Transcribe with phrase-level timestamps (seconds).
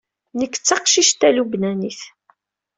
[0.39, 2.01] Nekk d taqcict talubnanit.